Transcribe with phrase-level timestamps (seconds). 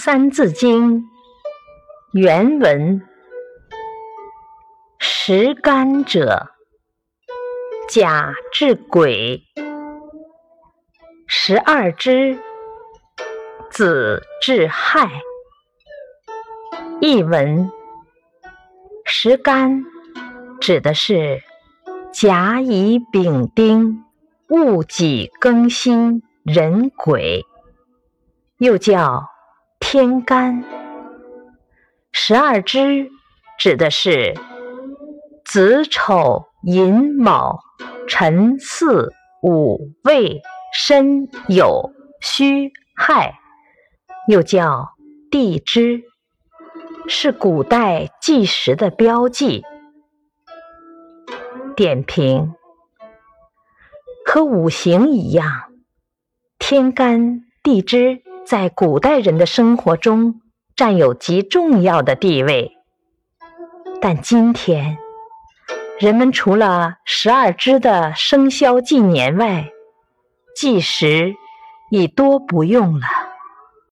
[0.02, 1.02] 《三字经》
[2.14, 3.06] 原文：
[4.98, 6.52] 十干者，
[7.86, 9.42] 甲至癸；
[11.26, 12.38] 十二支，
[13.70, 15.20] 子至亥。
[17.02, 17.70] 译文：
[19.04, 19.84] 十干
[20.62, 21.42] 指的是
[22.10, 24.02] 甲乙丙丁
[24.48, 27.44] 戊己庚辛壬癸，
[28.56, 29.26] 又叫。
[29.92, 30.62] 天干
[32.12, 33.10] 十二支
[33.58, 34.38] 指的是
[35.44, 37.58] 子丑寅卯
[38.06, 39.08] 辰巳
[39.42, 41.90] 午未申酉
[42.20, 43.40] 戌亥，
[44.28, 44.90] 又叫
[45.28, 46.04] 地支，
[47.08, 49.64] 是古代计时的标记。
[51.74, 52.54] 点评：
[54.24, 55.72] 和五行一样，
[56.60, 58.22] 天干地支。
[58.50, 60.40] 在古代人的生活中
[60.74, 62.72] 占有极重要的地位，
[64.00, 64.98] 但今天
[66.00, 69.70] 人们除了十二支的生肖纪年外，
[70.56, 71.36] 计时
[71.92, 73.06] 已多不用了。